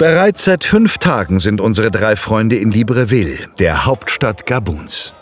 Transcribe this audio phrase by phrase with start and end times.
[0.00, 5.12] Bereits seit fünf Tagen sind unsere drei Freunde in Libreville, der Hauptstadt Gabuns.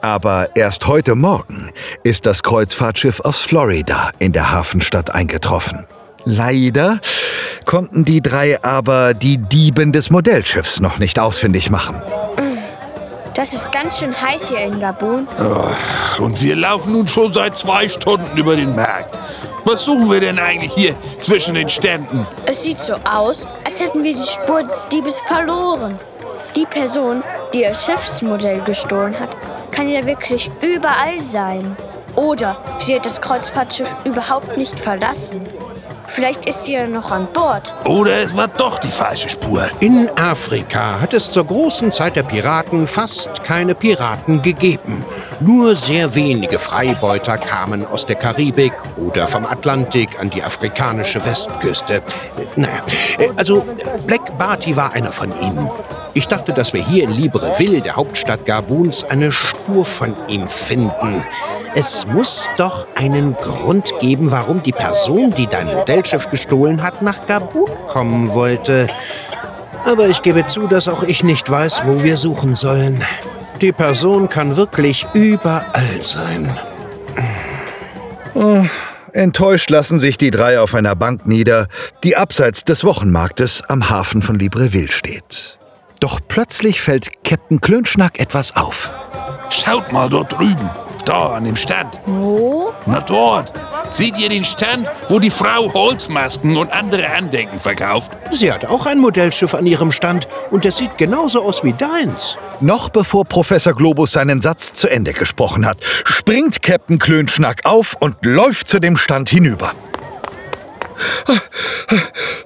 [0.00, 1.72] Aber erst heute Morgen
[2.04, 5.86] ist das Kreuzfahrtschiff aus Florida in der Hafenstadt eingetroffen.
[6.22, 7.00] Leider
[7.64, 12.00] konnten die drei aber die Dieben des Modellschiffs noch nicht ausfindig machen.
[13.38, 15.28] Das ist ganz schön heiß hier in Gabun.
[15.38, 19.16] Oh, und wir laufen nun schon seit zwei Stunden über den Markt.
[19.64, 22.26] Was suchen wir denn eigentlich hier zwischen den Ständen?
[22.46, 26.00] Es sieht so aus, als hätten wir die Spur des Diebes verloren.
[26.56, 27.22] Die Person,
[27.54, 29.30] die ihr Schiffsmodell gestohlen hat,
[29.70, 31.76] kann ja wirklich überall sein.
[32.16, 35.46] Oder sie hat das Kreuzfahrtschiff überhaupt nicht verlassen.
[36.08, 37.72] Vielleicht ist sie ja noch an Bord.
[37.84, 39.68] Oder es war doch die falsche Spur.
[39.80, 45.04] In Afrika hat es zur großen Zeit der Piraten fast keine Piraten gegeben.
[45.40, 52.02] Nur sehr wenige Freibeuter kamen aus der Karibik oder vom Atlantik an die afrikanische Westküste.
[52.56, 52.82] Naja,
[53.36, 53.64] also
[54.06, 55.70] Black Barty war einer von ihnen.
[56.14, 61.22] Ich dachte, dass wir hier in Libreville, der Hauptstadt Gabuns, eine Spur von ihm finden.
[61.78, 67.24] Es muss doch einen Grund geben, warum die Person, die dein Modellschiff gestohlen hat, nach
[67.28, 68.88] Gabun kommen wollte.
[69.84, 73.04] Aber ich gebe zu, dass auch ich nicht weiß, wo wir suchen sollen.
[73.60, 76.58] Die Person kann wirklich überall sein.
[78.34, 78.64] Oh,
[79.12, 81.68] enttäuscht lassen sich die drei auf einer Bank nieder,
[82.02, 85.60] die abseits des Wochenmarktes am Hafen von Libreville steht.
[86.00, 88.90] Doch plötzlich fällt Captain Klönschnack etwas auf.
[89.50, 90.68] Schaut mal dort drüben.
[91.08, 91.98] Da, an dem Stand.
[92.04, 92.70] Wo?
[92.84, 93.54] Na dort.
[93.92, 98.12] Seht ihr den Stand, wo die Frau Holzmasken und andere Andenken verkauft?
[98.30, 102.36] Sie hat auch ein Modellschiff an ihrem Stand und es sieht genauso aus wie deins.
[102.60, 108.16] Noch bevor Professor Globus seinen Satz zu Ende gesprochen hat, springt Captain Klönschnack auf und
[108.26, 109.72] läuft zu dem Stand hinüber.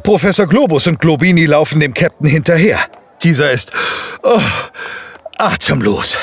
[0.05, 2.79] Professor Globus und Globini laufen dem Captain hinterher.
[3.25, 3.73] Dieser ist
[4.23, 4.39] oh,
[5.43, 6.17] atemlos,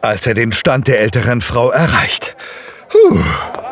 [0.00, 2.34] als er den Stand der älteren Frau erreicht.
[2.88, 3.18] Puh.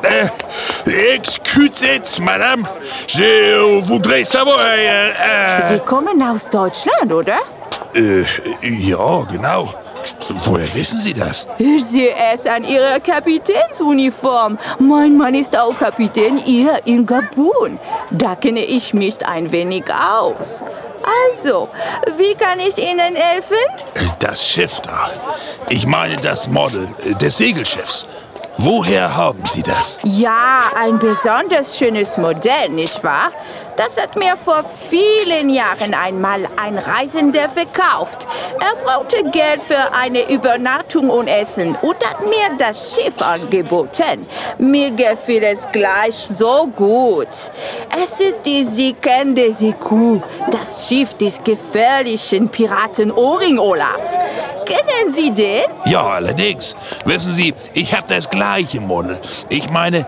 [0.02, 2.64] Äh, excusez, madame.
[3.08, 4.58] Je voudrais savoir.
[4.74, 7.38] Äh, äh, Sie kommen aus Deutschland, oder?
[7.94, 8.24] äh,
[8.62, 9.74] ja, genau.
[10.44, 11.46] Woher wissen Sie das?
[11.58, 14.58] Ich sehe es an Ihrer Kapitänsuniform.
[14.80, 17.78] Mein Mann ist auch Kapitän hier in Gabun.
[18.10, 20.64] Da kenne ich mich ein wenig aus.
[21.02, 21.68] Also,
[22.16, 23.56] wie kann ich Ihnen helfen?
[24.18, 25.10] Das Schiff da.
[25.68, 26.88] Ich meine das Model
[27.20, 28.06] des Segelschiffs.
[28.58, 29.98] Woher haben Sie das?
[30.02, 33.30] Ja, ein besonders schönes Modell, nicht wahr?
[33.76, 38.26] Das hat mir vor vielen Jahren einmal ein Reisender verkauft.
[38.60, 44.26] Er brauchte Geld für eine Übernachtung und Essen und hat mir das Schiff angeboten.
[44.58, 47.28] Mir gefiel es gleich so gut.
[48.02, 50.20] Es ist die Siken Siku,
[50.50, 54.21] das Schiff des gefährlichen Piraten Oring Olaf.
[54.72, 55.64] Kennen Sie den?
[55.84, 56.74] Ja, allerdings.
[57.04, 59.18] Wissen Sie, ich habe das gleiche Model.
[59.48, 60.06] Ich meine,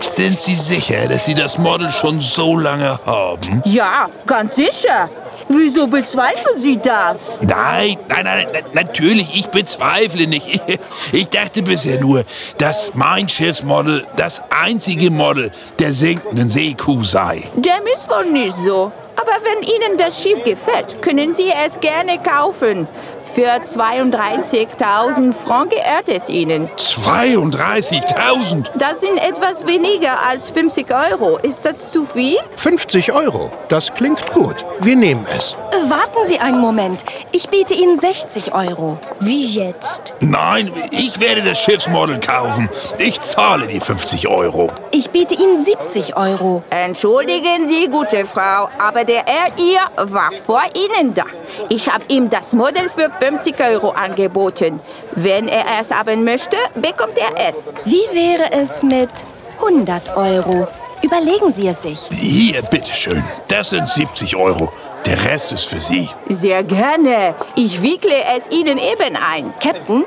[0.00, 3.62] sind Sie sicher, dass Sie das Model schon so lange haben?
[3.64, 5.08] Ja, ganz sicher.
[5.48, 7.38] Wieso bezweifeln Sie das?
[7.42, 10.60] Nein, nein, nein, nein, natürlich, ich bezweifle nicht.
[11.12, 12.24] Ich dachte bisher nur,
[12.58, 17.44] dass mein Schiffsmodel das einzige Model der sinkenden Seekuh sei.
[17.54, 18.90] Dem ist wohl nicht so.
[19.16, 22.88] Aber wenn Ihnen das Schiff gefällt, können Sie es gerne kaufen.
[23.34, 26.70] Für 32.000 Franken gehört es Ihnen.
[26.76, 28.66] 32.000?
[28.78, 31.38] Das sind etwas weniger als 50 Euro.
[31.38, 32.38] Ist das zu viel?
[32.56, 34.64] 50 Euro, das klingt gut.
[34.78, 35.56] Wir nehmen es.
[35.88, 37.04] Warten Sie einen Moment.
[37.32, 38.98] Ich biete Ihnen 60 Euro.
[39.18, 40.14] Wie jetzt?
[40.20, 42.70] Nein, ich werde das Schiffsmodel kaufen.
[42.98, 44.70] Ich zahle die 50 Euro.
[44.92, 46.62] Ich biete Ihnen 70 Euro.
[46.70, 51.24] Entschuldigen Sie, gute Frau, aber der Herr hier war vor Ihnen da.
[51.68, 54.80] Ich habe ihm das Modell für 50 Euro angeboten.
[55.12, 57.72] Wenn er es haben möchte, bekommt er es.
[57.86, 59.08] Wie wäre es mit
[59.56, 60.68] 100 Euro?
[61.00, 62.00] Überlegen Sie es sich.
[62.12, 63.24] Hier, bitteschön.
[63.48, 64.70] Das sind 70 Euro.
[65.06, 66.10] Der Rest ist für Sie.
[66.28, 67.34] Sehr gerne.
[67.56, 69.54] Ich wickle es Ihnen eben ein.
[69.58, 70.04] Captain,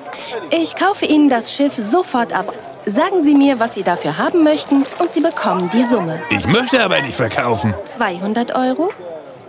[0.52, 2.54] ich kaufe Ihnen das Schiff sofort ab.
[2.86, 6.22] Sagen Sie mir, was Sie dafür haben möchten und Sie bekommen die Summe.
[6.30, 7.74] Ich möchte aber nicht verkaufen.
[7.84, 8.92] 200 Euro?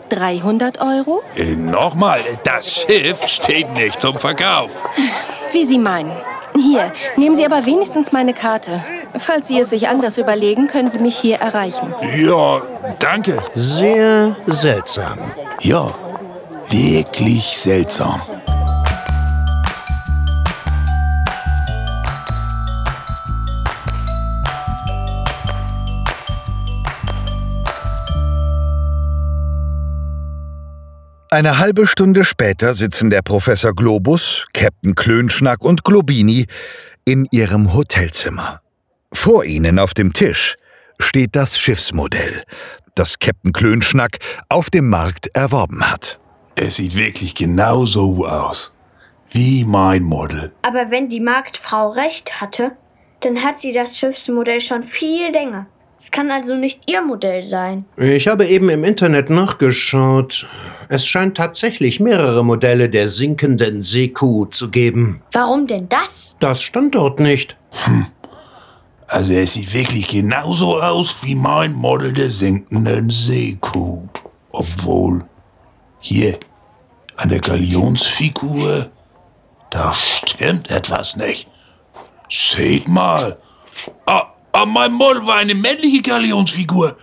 [0.08, 1.22] 300 Euro?
[1.37, 4.84] Äh, Nochmal, das Schiff steht nicht zum Verkauf.
[5.52, 6.12] Wie Sie meinen.
[6.55, 8.82] Hier, nehmen Sie aber wenigstens meine Karte.
[9.19, 11.94] Falls Sie es sich anders überlegen, können Sie mich hier erreichen.
[12.16, 12.60] Ja,
[12.99, 13.38] danke.
[13.55, 15.19] Sehr seltsam.
[15.60, 15.88] Ja,
[16.69, 18.20] wirklich seltsam.
[31.31, 36.47] Eine halbe Stunde später sitzen der Professor Globus, Captain Klönschnack und Globini
[37.05, 38.63] in ihrem Hotelzimmer.
[39.13, 40.57] Vor ihnen auf dem Tisch
[40.99, 42.45] steht das Schiffsmodell,
[42.95, 44.17] das Captain Klönschnack
[44.49, 46.19] auf dem Markt erworben hat.
[46.57, 48.73] Es sieht wirklich genau so aus.
[49.31, 50.53] Wie mein Model.
[50.63, 52.73] Aber wenn die Marktfrau recht hatte,
[53.21, 55.67] dann hat sie das Schiffsmodell schon viel länger.
[56.00, 57.85] Es kann also nicht ihr Modell sein.
[57.97, 60.47] Ich habe eben im Internet nachgeschaut.
[60.89, 65.23] Es scheint tatsächlich mehrere Modelle der sinkenden Seekuh zu geben.
[65.33, 66.37] Warum denn das?
[66.39, 67.56] Das stand dort nicht.
[69.09, 74.06] Also es sieht wirklich genauso aus wie mein Model der sinkenden Seekuh.
[74.53, 75.25] Obwohl,
[75.99, 76.39] hier,
[77.17, 78.89] an der Galionsfigur,
[79.71, 81.49] da stimmt etwas nicht.
[82.31, 83.39] Seht mal.
[84.06, 84.27] Ah,
[84.62, 86.96] ah, mein Model war eine männliche Galionsfigur.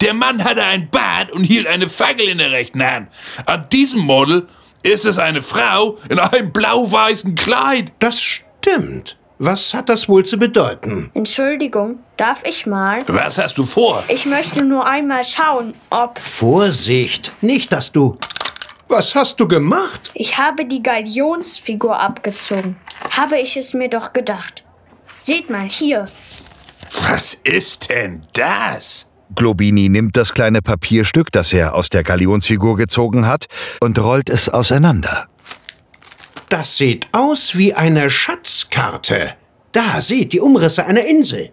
[0.00, 3.08] Der Mann hatte ein Bart und hielt eine Fackel in der rechten Hand.
[3.46, 4.48] An diesem Model
[4.82, 7.92] ist es eine Frau in einem blau-weißen Kleid.
[7.98, 9.16] Das stimmt.
[9.38, 11.10] Was hat das wohl zu bedeuten?
[11.14, 13.02] Entschuldigung, darf ich mal?
[13.08, 14.04] Was hast du vor?
[14.08, 16.18] Ich möchte nur einmal schauen, ob...
[16.18, 18.16] Vorsicht, nicht, dass du...
[18.88, 20.10] Was hast du gemacht?
[20.14, 22.76] Ich habe die Galionsfigur abgezogen.
[23.10, 24.62] Habe ich es mir doch gedacht.
[25.18, 26.04] Seht mal hier.
[27.02, 29.10] Was ist denn das?
[29.34, 33.46] Globini nimmt das kleine Papierstück, das er aus der Galionsfigur gezogen hat,
[33.80, 35.26] und rollt es auseinander.
[36.48, 39.34] Das sieht aus wie eine Schatzkarte.
[39.72, 41.50] Da, seht, die Umrisse einer Insel.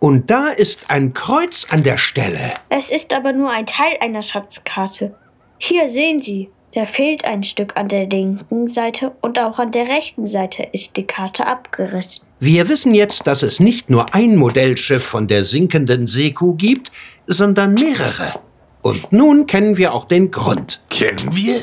[0.00, 2.50] Und da ist ein Kreuz an der Stelle.
[2.68, 5.14] Es ist aber nur ein Teil einer Schatzkarte.
[5.58, 9.88] Hier sehen Sie, da fehlt ein Stück an der linken Seite und auch an der
[9.88, 12.26] rechten Seite ist die Karte abgerissen.
[12.40, 16.90] Wir wissen jetzt, dass es nicht nur ein Modellschiff von der sinkenden Seekuh gibt,
[17.26, 18.40] sondern mehrere.
[18.80, 20.82] Und nun kennen wir auch den Grund.
[20.88, 21.56] Kennen wir?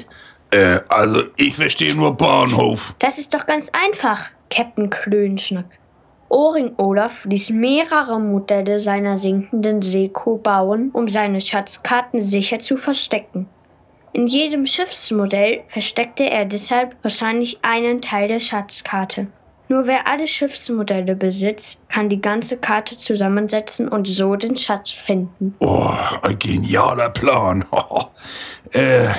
[0.51, 2.95] Äh, also ich verstehe nur Bahnhof.
[2.99, 5.79] Das ist doch ganz einfach, Captain Klönschnack.
[6.29, 13.47] Ohrring Olaf ließ mehrere Modelle seiner sinkenden Seekuh bauen, um seine Schatzkarten sicher zu verstecken.
[14.13, 19.27] In jedem Schiffsmodell versteckte er deshalb wahrscheinlich einen Teil der Schatzkarte.
[19.67, 25.55] Nur wer alle Schiffsmodelle besitzt, kann die ganze Karte zusammensetzen und so den Schatz finden.
[25.59, 25.91] Oh,
[26.23, 27.63] ein genialer Plan.
[28.71, 29.09] äh,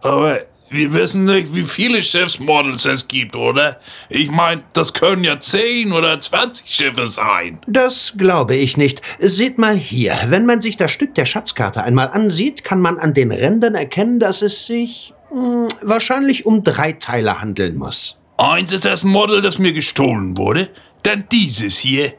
[0.00, 0.38] aber
[0.72, 3.78] wir wissen nicht, wie viele Schiffsmodels es gibt, oder?
[4.08, 7.58] Ich meine, das können ja 10 oder 20 Schiffe sein.
[7.66, 9.02] Das glaube ich nicht.
[9.18, 13.14] Seht mal hier, wenn man sich das Stück der Schatzkarte einmal ansieht, kann man an
[13.14, 18.18] den Rändern erkennen, dass es sich mh, wahrscheinlich um drei Teile handeln muss.
[18.38, 20.70] Eins ist das Model, das mir gestohlen wurde,
[21.02, 22.14] dann dieses hier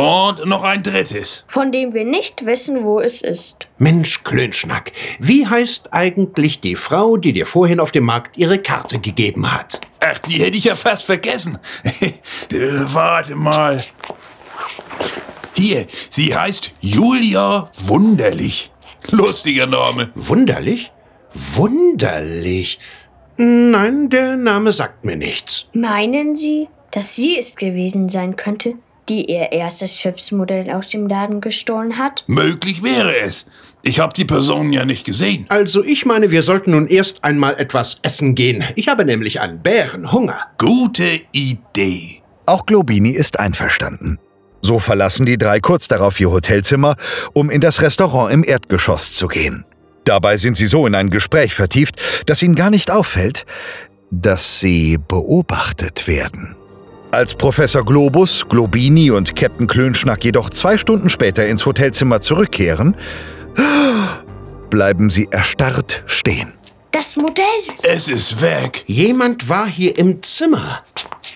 [0.00, 1.44] und noch ein drittes.
[1.46, 3.66] Von dem wir nicht wissen, wo es ist.
[3.78, 8.98] Mensch, Klönschnack, wie heißt eigentlich die Frau, die dir vorhin auf dem Markt ihre Karte
[8.98, 9.80] gegeben hat?
[10.00, 11.58] Ach, die hätte ich ja fast vergessen.
[12.50, 13.82] Warte mal.
[15.54, 18.70] Hier, sie heißt Julia Wunderlich.
[19.10, 20.10] Lustiger Name.
[20.14, 20.92] Wunderlich?
[21.32, 22.78] Wunderlich.
[23.36, 25.66] Nein, der Name sagt mir nichts.
[25.72, 28.74] Meinen Sie, dass sie es gewesen sein könnte,
[29.10, 32.24] die ihr erstes Schiffsmodell aus dem Laden gestohlen hat?
[32.28, 33.46] Möglich wäre es.
[33.82, 35.46] Ich habe die Person ja nicht gesehen.
[35.48, 38.64] Also ich meine, wir sollten nun erst einmal etwas essen gehen.
[38.76, 40.46] Ich habe nämlich einen Bärenhunger.
[40.58, 42.22] Gute Idee.
[42.46, 44.18] Auch Globini ist einverstanden.
[44.62, 46.96] So verlassen die drei kurz darauf ihr Hotelzimmer,
[47.32, 49.64] um in das Restaurant im Erdgeschoss zu gehen.
[50.04, 53.46] Dabei sind sie so in ein Gespräch vertieft, dass ihnen gar nicht auffällt,
[54.10, 56.56] dass sie beobachtet werden.
[57.12, 62.96] Als Professor Globus, Globini und Captain Klönschnack jedoch zwei Stunden später ins Hotelzimmer zurückkehren,
[64.70, 66.52] bleiben sie erstarrt stehen.
[66.92, 67.44] Das Modell!
[67.82, 68.84] Es ist weg.
[68.86, 70.84] Jemand war hier im Zimmer.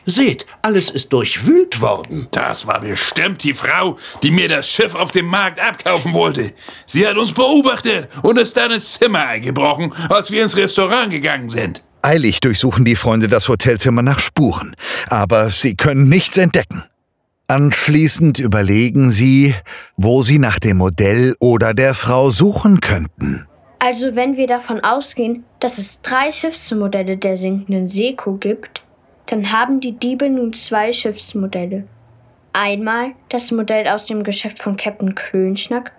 [0.07, 2.29] Seht, alles ist durchwühlt worden.
[2.31, 6.53] Das war bestimmt die Frau, die mir das Schiff auf dem Markt abkaufen wollte.
[6.87, 11.49] Sie hat uns beobachtet und ist dann ins Zimmer eingebrochen, als wir ins Restaurant gegangen
[11.49, 11.83] sind.
[12.05, 14.77] Eilig durchsuchen die Freunde das Hotelzimmer nach Spuren,
[15.09, 16.83] aber sie können nichts entdecken.
[17.49, 19.55] Anschließend überlegen sie,
[19.97, 23.47] wo sie nach dem Modell oder der Frau suchen könnten.
[23.79, 28.83] Also wenn wir davon ausgehen, dass es drei Schiffsmodelle der sinkenden Seekuh gibt,
[29.27, 31.87] dann haben die Diebe nun zwei Schiffsmodelle.
[32.53, 35.93] Einmal das Modell aus dem Geschäft von Captain Klönschnack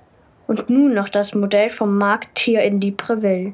[0.46, 3.54] und nun noch das Modell vom Markt hier in Libreville.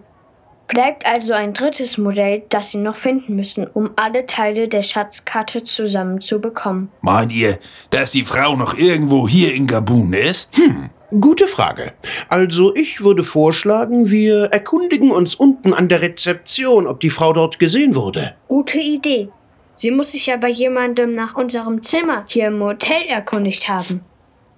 [0.72, 5.64] Bleibt also ein drittes Modell, das sie noch finden müssen, um alle Teile der Schatzkarte
[5.64, 6.90] zusammenzubekommen.
[7.02, 7.60] Meint ihr,
[7.90, 10.56] dass die Frau noch irgendwo hier in Gabun ist?
[10.56, 11.92] Hm, Gute Frage.
[12.30, 17.60] Also ich würde vorschlagen, wir erkundigen uns unten an der Rezeption, ob die Frau dort
[17.60, 18.36] gesehen wurde.
[18.48, 19.28] Gute Idee.
[19.76, 24.06] Sie muss sich ja bei jemandem nach unserem Zimmer hier im Hotel erkundigt haben.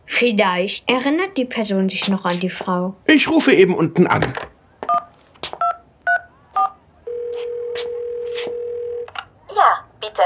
[0.05, 2.93] Vielleicht erinnert die Person sich noch an die Frau.
[3.07, 4.21] Ich rufe eben unten an.
[9.55, 10.21] Ja, bitte.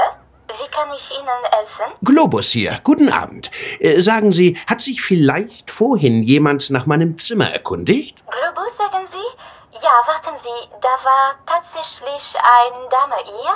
[0.48, 1.92] Wie kann ich Ihnen helfen?
[2.02, 2.80] Globus hier.
[2.82, 3.50] Guten Abend.
[3.80, 8.22] Äh, sagen Sie, hat sich vielleicht vorhin jemand nach meinem Zimmer erkundigt?
[8.26, 9.78] Globus, sagen Sie?
[9.82, 13.54] Ja, warten Sie, da war tatsächlich eine Dame hier.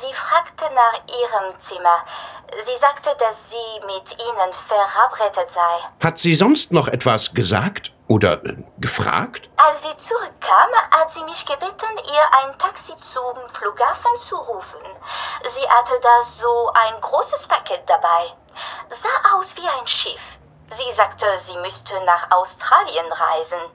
[0.00, 2.04] Sie fragte nach Ihrem Zimmer.
[2.66, 6.06] Sie sagte, dass sie mit Ihnen verabredet sei.
[6.06, 9.48] Hat sie sonst noch etwas gesagt oder äh, gefragt?
[9.56, 14.80] Als sie zurückkam, hat sie mich gebeten, ihr ein Taxi zum Flughafen zu rufen.
[15.54, 18.32] Sie hatte da so ein großes Paket dabei.
[18.90, 20.20] Sah aus wie ein Schiff.
[20.70, 23.70] Sie sagte, sie müsste nach Australien reisen.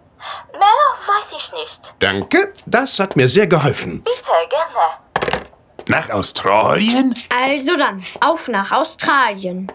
[0.51, 1.93] Mehr weiß ich nicht.
[2.00, 4.03] Danke, das hat mir sehr geholfen.
[4.03, 4.98] Bitte, gerne.
[5.88, 7.13] Nach Australien?
[7.29, 9.72] Also dann, auf nach Australien.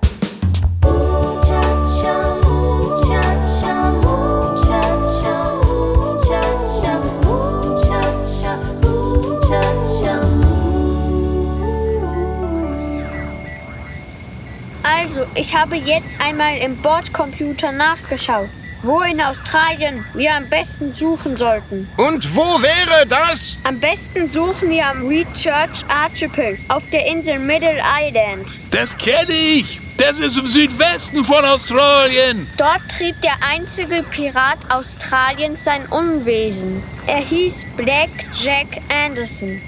[15.23, 18.49] Also, ich habe jetzt einmal im Bordcomputer nachgeschaut,
[18.83, 21.89] wo in Australien wir am besten suchen sollten.
[21.97, 23.57] Und wo wäre das?
[23.63, 28.59] Am besten suchen wir am Reed Church Archipel auf der Insel Middle Island.
[28.73, 29.81] Das kenne ich.
[29.97, 32.49] Das ist im Südwesten von Australien.
[32.57, 36.83] Dort trieb der einzige Pirat Australiens sein Unwesen.
[37.07, 39.61] Er hieß Black Jack Anderson.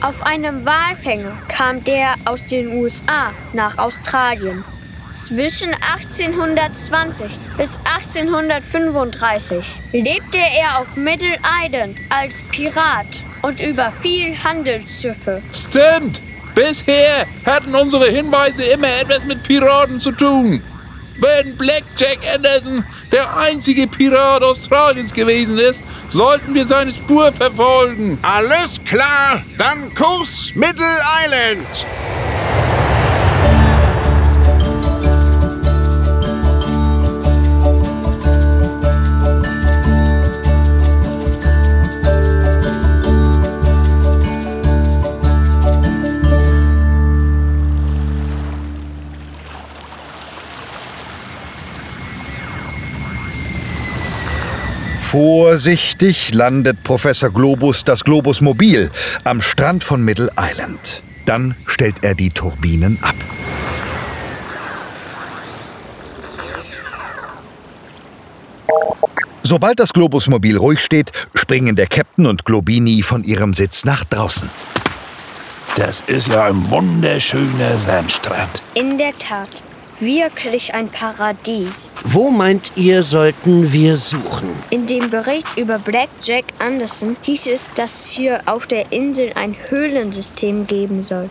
[0.00, 4.64] Auf einem Walfänger kam der aus den USA nach Australien.
[5.12, 7.26] Zwischen 1820
[7.58, 13.06] bis 1835 lebte er auf Middle Island als Pirat
[13.42, 15.42] und überfiel Handelsschiffe.
[15.52, 16.18] Stimmt.
[16.54, 20.62] Bisher hatten unsere Hinweise immer etwas mit Piraten zu tun.
[21.18, 28.18] Wenn Blackjack Anderson der einzige Pirat Australiens gewesen ist, sollten wir seine Spur verfolgen.
[28.22, 31.86] Alles klar, dann Kurs Middle Island.
[55.12, 58.90] Vorsichtig landet Professor Globus das Globusmobil
[59.24, 61.02] am Strand von Middle Island.
[61.26, 63.14] Dann stellt er die Turbinen ab.
[69.42, 74.48] Sobald das Globusmobil ruhig steht, springen der Captain und Globini von ihrem Sitz nach draußen.
[75.76, 78.62] Das ist ja ein wunderschöner Sandstrand.
[78.72, 79.62] In der Tat,
[80.00, 81.94] wirklich ein Paradies.
[82.04, 84.50] Wo meint ihr, sollten wir suchen?
[84.70, 89.32] In dem Bericht über Black Jack Anderson hieß es, dass es hier auf der Insel
[89.34, 91.30] ein Höhlensystem geben soll.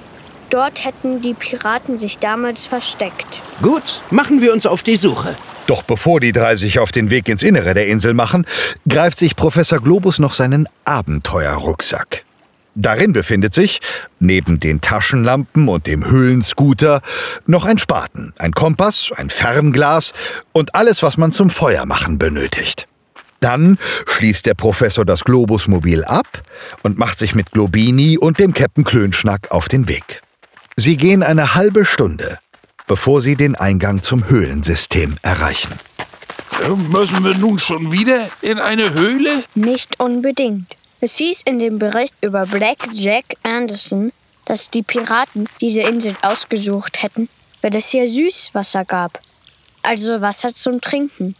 [0.50, 3.42] Dort hätten die Piraten sich damals versteckt.
[3.62, 5.36] Gut, machen wir uns auf die Suche.
[5.66, 8.46] Doch bevor die drei sich auf den Weg ins Innere der Insel machen,
[8.88, 12.26] greift sich Professor Globus noch seinen Abenteuerrucksack.
[12.76, 13.82] Darin befindet sich,
[14.20, 17.02] neben den Taschenlampen und dem Höhlenscooter,
[17.46, 20.14] noch ein Spaten, ein Kompass, ein Fernglas
[20.54, 22.88] und alles, was man zum Feuermachen benötigt.
[23.42, 26.44] Dann schließt der Professor das Globusmobil ab
[26.84, 30.22] und macht sich mit Globini und dem Captain Klönschnack auf den Weg.
[30.78, 32.40] Sie gehen eine halbe Stunde,
[32.88, 35.74] bevor sie den Eingang zum Höhlensystem erreichen.
[36.64, 39.44] Äh, Müssen wir nun schon wieder in eine Höhle?
[39.56, 40.78] Nicht unbedingt.
[41.02, 44.12] Es hieß in dem Bericht über Black Jack Anderson,
[44.46, 47.28] dass die Piraten diese Insel ausgesucht hätten,
[47.62, 49.20] weil es hier Süßwasser gab.
[49.84, 51.36] Also Wasser zum Trinken.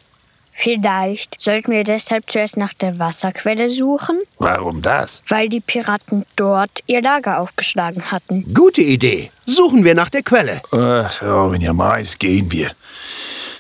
[0.54, 5.22] Vielleicht sollten wir deshalb zuerst nach der Wasserquelle suchen, Warum das?
[5.30, 8.54] weil die Piraten dort ihr Lager aufgeschlagen hatten.
[8.54, 9.32] Gute Idee.
[9.46, 10.62] Suchen wir nach der Quelle.
[10.72, 12.72] Ach, ja, wenn ihr meint, gehen wir.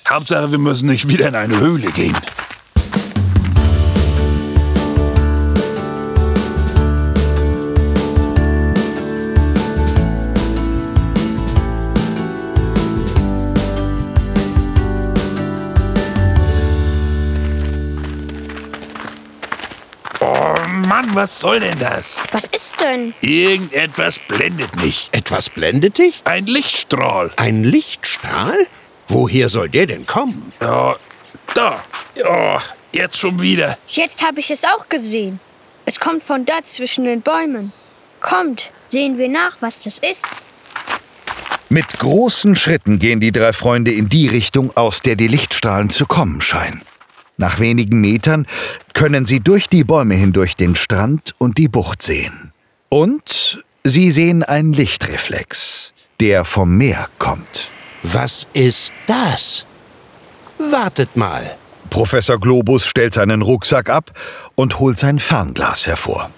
[0.10, 2.18] Hauptsache, wir müssen nicht wieder in eine Höhle gehen.
[21.12, 22.20] Mann, was soll denn das?
[22.32, 23.14] Was ist denn?
[23.22, 25.10] Irgendetwas blendet mich.
[25.12, 26.22] Etwas blendet dich?
[26.24, 27.32] Ein Lichtstrahl.
[27.36, 28.56] Ein Lichtstrahl?
[29.08, 30.54] Woher soll der denn kommen?
[30.62, 30.96] Ja,
[31.54, 31.84] Da.
[32.26, 32.60] Oh,
[32.94, 33.78] jetzt schon wieder.
[33.88, 35.40] Jetzt habe ich es auch gesehen.
[35.86, 37.74] Es kommt von da zwischen den Bäumen.
[38.22, 40.28] Kommt, sehen wir nach, was das ist.
[41.68, 46.06] Mit großen Schritten gehen die drei Freunde in die Richtung, aus der die Lichtstrahlen zu
[46.06, 46.84] kommen scheinen.
[47.42, 48.46] Nach wenigen Metern
[48.94, 52.54] können sie durch die Bäume hindurch den Strand und die Bucht sehen.
[52.88, 57.70] Und sie sehen einen Lichtreflex, der vom Meer kommt.
[58.04, 59.66] Was ist das?
[60.60, 61.58] Wartet mal.
[61.90, 64.12] Professor Globus stellt seinen Rucksack ab
[64.54, 66.30] und holt sein Fernglas hervor.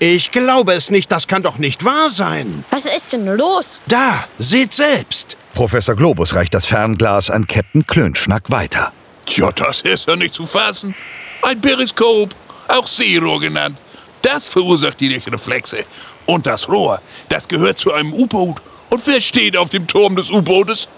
[0.00, 2.64] Ich glaube es nicht, das kann doch nicht wahr sein.
[2.70, 3.80] Was ist denn los?
[3.86, 5.36] Da, seht selbst.
[5.54, 8.92] Professor Globus reicht das Fernglas an Captain Klönschnack weiter.
[9.26, 10.94] Tja, das ist ja nicht zu fassen.
[11.42, 12.34] Ein Periskop,
[12.68, 13.78] auch Seerohr genannt.
[14.22, 15.84] Das verursacht die Lichtreflexe.
[16.26, 18.62] Und das Rohr, das gehört zu einem U-Boot.
[18.90, 20.88] Und wer steht auf dem Turm des U-Bootes?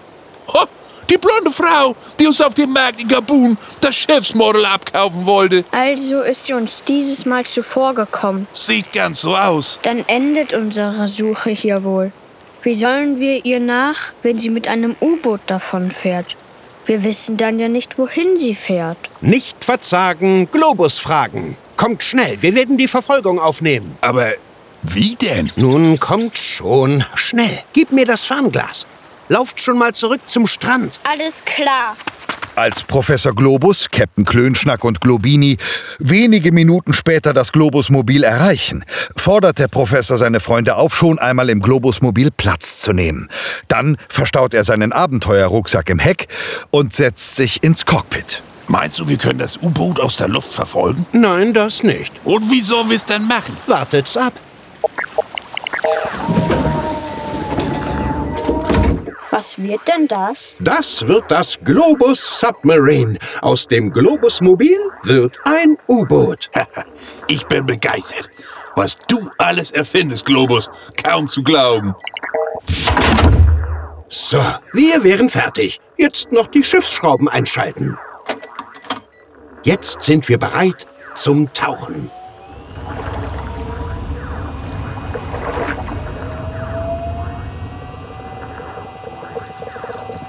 [1.10, 5.64] Die blonde Frau, die uns auf dem Markt in Gabun das Schiffsmodell abkaufen wollte.
[5.70, 8.46] Also ist sie uns dieses Mal zuvorgekommen.
[8.52, 9.78] Sieht ganz so aus.
[9.82, 12.12] Dann endet unsere Suche hier wohl.
[12.64, 16.34] Wie sollen wir ihr nach, wenn sie mit einem U-Boot davonfährt?
[16.86, 18.96] Wir wissen dann ja nicht, wohin sie fährt.
[19.20, 21.58] Nicht verzagen, Globus fragen.
[21.76, 23.98] Kommt schnell, wir werden die Verfolgung aufnehmen.
[24.00, 24.32] Aber
[24.82, 25.52] wie denn?
[25.56, 27.58] Nun kommt schon, schnell.
[27.74, 28.86] Gib mir das Fernglas.
[29.28, 31.00] Lauft schon mal zurück zum Strand.
[31.04, 31.96] Alles klar.
[32.56, 35.56] Als Professor Globus, Captain Klönschnack und Globini
[35.98, 38.84] wenige Minuten später das Globusmobil erreichen,
[39.16, 43.28] fordert der Professor seine Freunde auf, schon einmal im Globusmobil Platz zu nehmen.
[43.66, 46.28] Dann verstaut er seinen Abenteuerrucksack im Heck
[46.70, 48.40] und setzt sich ins Cockpit.
[48.68, 51.06] Meinst du, wir können das U-Boot aus der Luft verfolgen?
[51.12, 52.12] Nein, das nicht.
[52.24, 53.56] Und wie sollen wir es dann machen?
[53.66, 54.32] Wartet's ab.
[59.34, 60.54] Was wird denn das?
[60.60, 63.18] Das wird das Globus Submarine.
[63.40, 66.48] Aus dem Globusmobil wird ein U-Boot.
[67.26, 68.30] Ich bin begeistert.
[68.76, 70.70] Was du alles erfindest, Globus.
[71.02, 71.96] Kaum zu glauben.
[74.08, 74.40] So,
[74.72, 75.80] wir wären fertig.
[75.96, 77.98] Jetzt noch die Schiffsschrauben einschalten.
[79.64, 82.08] Jetzt sind wir bereit zum Tauchen.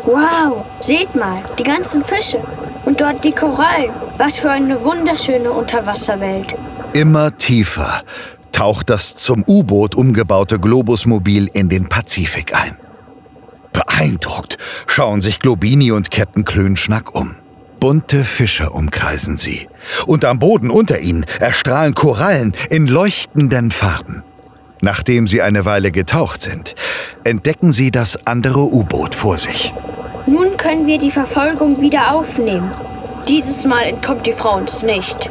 [0.06, 2.39] Wow, seht mal, die ganzen Fische.
[2.86, 3.91] Und dort die Korallen.
[4.18, 6.56] Was für eine wunderschöne Unterwasserwelt.
[6.94, 8.04] Immer tiefer
[8.52, 12.78] taucht das zum U-Boot umgebaute Globusmobil in den Pazifik ein.
[13.74, 17.36] Beeindruckt schauen sich Globini und Captain Klönschnack um.
[17.82, 19.68] Bunte Fische umkreisen sie.
[20.06, 24.24] Und am Boden unter ihnen erstrahlen Korallen in leuchtenden Farben.
[24.82, 26.76] Nachdem sie eine Weile getaucht sind,
[27.24, 29.74] entdecken sie das andere U-Boot vor sich.
[30.36, 32.69] Nun können wir die Verfolgung wieder aufnehmen.
[33.30, 35.30] Dieses Mal entkommt die Frau uns nicht.